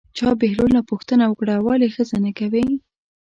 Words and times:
چا 0.17 0.29
بهلول 0.41 0.71
نه 0.77 0.81
پوښتنه 0.89 1.23
وکړه 1.27 1.55
ولې 1.65 1.87
ښځه 1.95 2.17
نه 2.25 2.31
کوې. 2.39 2.65